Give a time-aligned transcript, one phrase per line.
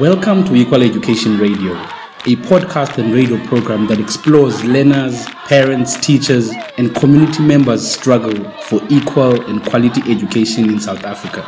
[0.00, 6.52] Welcome to Equal Education Radio, a podcast and radio program that explores learners, parents, teachers,
[6.76, 11.40] and community members' struggle for equal and quality education in South Africa.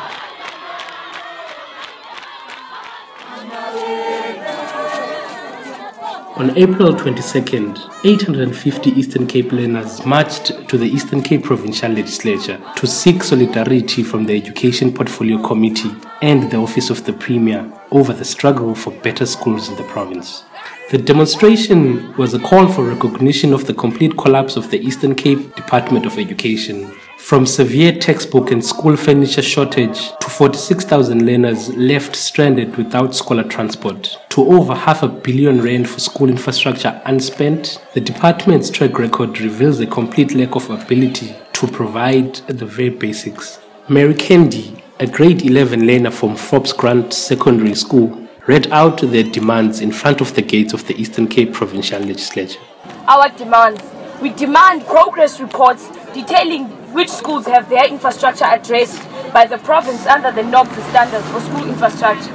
[6.39, 12.87] On April 22nd, 850 Eastern Cape learners marched to the Eastern Cape Provincial Legislature to
[12.87, 18.25] seek solidarity from the Education Portfolio Committee and the Office of the Premier over the
[18.25, 20.45] struggle for better schools in the province.
[20.91, 25.55] The demonstration was a call for recognition of the complete collapse of the Eastern Cape
[25.55, 32.75] Department of Education from severe textbook and school furniture shortage to 46,000 learners left stranded
[32.77, 38.70] without scholar transport to over half a billion rand for school infrastructure unspent, the department's
[38.70, 43.59] track record reveals a complete lack of ability to provide the very basics.
[43.89, 49.80] Mary Candy, a grade 11 learner from Forbes Grant Secondary School, read out their demands
[49.80, 52.58] in front of the gates of the Eastern Cape Provincial Legislature.
[53.06, 53.80] Our demands.
[54.20, 59.00] We demand progress reports detailing which schools have their infrastructure addressed
[59.32, 62.33] by the province under the norms and standards for school infrastructure.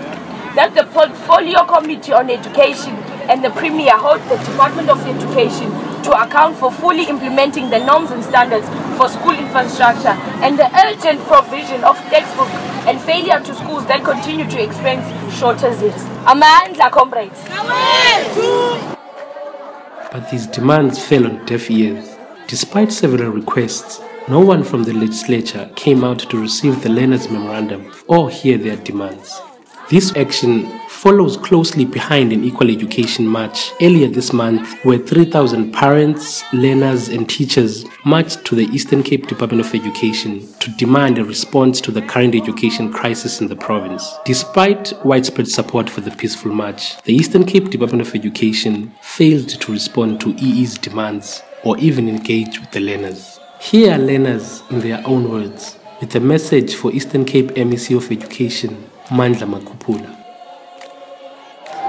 [0.55, 2.93] That the Portfolio Committee on Education
[3.27, 5.71] and the Premier hold the Department of Education
[6.03, 11.19] to account for fully implementing the norms and standards for school infrastructure and the urgent
[11.21, 12.49] provision of textbook
[12.85, 16.03] and failure to schools that continue to experience shortages.
[16.29, 17.39] Amandla, comrades.
[20.11, 22.15] But these demands fell on deaf ears.
[22.47, 27.91] Despite several requests, no one from the legislature came out to receive the learners' memorandum
[28.07, 29.41] or hear their demands.
[29.89, 36.41] This action follows closely behind an equal education march earlier this month where 3,000 parents,
[36.53, 41.81] learners, and teachers marched to the Eastern Cape Department of Education to demand a response
[41.81, 44.09] to the current education crisis in the province.
[44.23, 49.71] Despite widespread support for the peaceful march, the Eastern Cape Department of Education failed to
[49.71, 53.37] respond to EE's demands or even engage with the learners.
[53.59, 58.11] Here are learners in their own words with a message for Eastern Cape MEC of
[58.11, 60.17] Education, Mandla Makupula.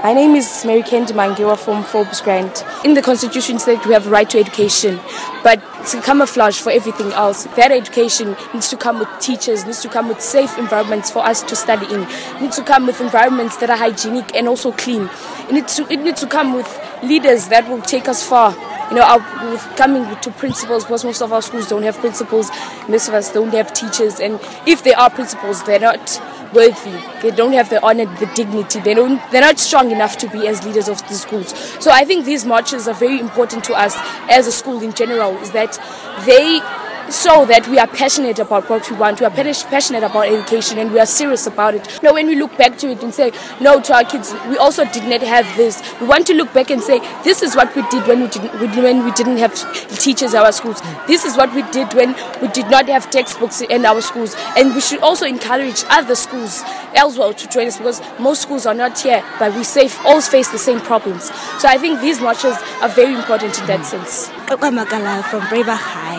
[0.03, 2.65] My name is Mary Kendi Mangiwa from Forbes Grant.
[2.83, 4.99] In the constitution said we have right to education,
[5.41, 7.45] but it's a camouflage for everything else.
[7.55, 11.41] That education needs to come with teachers, needs to come with safe environments for us
[11.43, 12.01] to study in,
[12.41, 15.09] needs to come with environments that are hygienic and also clean.
[15.47, 16.67] It needs to, it needs to come with
[17.01, 18.53] leaders that will take us far
[18.89, 19.19] you know, our,
[19.75, 22.49] coming to principals, because most of our schools don't have principals,
[22.87, 26.21] most of us don't have teachers, and if they are principals, they're not
[26.53, 26.97] worthy.
[27.21, 28.79] They don't have the honor, the dignity.
[28.79, 29.21] They don't.
[29.31, 31.49] They're not strong enough to be as leaders of the schools.
[31.83, 33.95] So I think these marches are very important to us
[34.29, 35.35] as a school in general.
[35.37, 35.77] Is that
[36.25, 36.61] they
[37.11, 39.19] show that we are passionate about what we want.
[39.19, 41.99] We are passionate about education and we are serious about it.
[42.01, 44.85] Now, when we look back to it and say no to our kids, we also
[44.85, 45.81] did not have this.
[45.99, 48.83] We want to look back and say this is what we did when we didn't
[48.83, 49.53] when we didn't have
[49.99, 50.81] teachers in our schools.
[51.07, 54.35] This is what we did when we did not have textbooks in our schools.
[54.57, 56.63] And we should also encourage other schools
[56.93, 60.49] elsewhere to join us because most schools are not here, but we safe, always face
[60.51, 61.25] the same problems.
[61.59, 63.83] So I think these marches are very important in that hmm.
[63.83, 64.29] sense.
[64.49, 66.14] Okamakala from Braver High.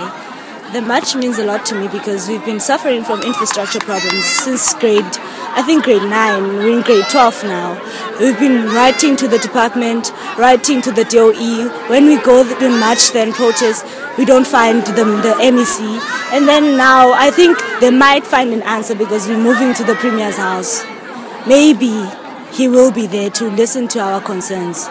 [0.72, 4.74] The march means a lot to me because we've been suffering from infrastructure problems since
[4.74, 5.04] grade,
[5.54, 7.80] I think grade 9, we're in grade 12 now.
[8.18, 11.68] We've been writing to the department, writing to the DOE.
[11.88, 13.86] When we go to the march then protest,
[14.18, 15.80] we don't find the, the MEC.
[16.32, 19.94] And then now I think they might find an answer because we're moving to the
[19.94, 20.84] Premier's house.
[21.46, 22.10] Maybe
[22.52, 24.88] he will be there to listen to our concerns.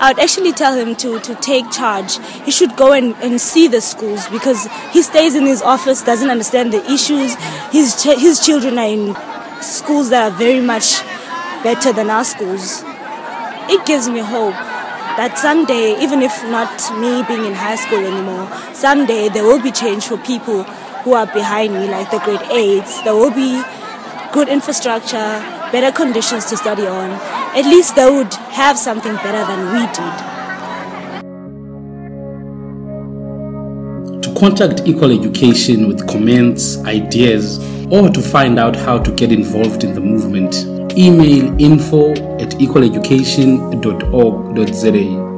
[0.00, 2.18] I would actually tell him to, to take charge.
[2.44, 6.30] He should go and, and see the schools because he stays in his office, doesn't
[6.30, 7.34] understand the issues.
[7.72, 9.16] His, ch- his children are in
[9.62, 11.02] schools that are very much
[11.64, 12.82] better than our schools.
[13.70, 14.54] It gives me hope
[15.18, 19.72] that someday, even if not me being in high school anymore, someday there will be
[19.72, 20.62] change for people
[21.02, 23.02] who are behind me, like the grade eights.
[23.02, 23.62] There will be
[24.32, 25.42] good infrastructure,
[25.72, 27.10] better conditions to study on.
[27.54, 30.12] At least they would have something better than we did.
[34.22, 37.58] To contact Equal Education with comments, ideas,
[37.90, 40.66] or to find out how to get involved in the movement,
[40.96, 45.28] email info at equaleducation.org.za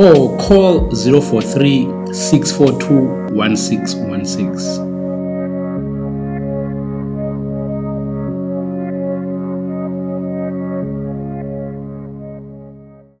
[0.00, 4.89] or call 043 642 1616.